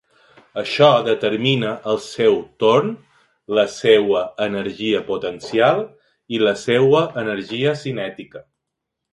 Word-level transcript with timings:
Això 0.59 0.85
determina 1.07 1.73
al 1.91 1.99
seu 2.05 2.39
torn 2.63 2.89
la 3.59 3.67
seua 3.75 4.23
energia 4.47 5.03
potencial 5.11 5.85
i 6.39 6.43
la 6.49 6.59
seua 6.67 7.07
energia 7.27 7.77
cinètica. 7.85 8.47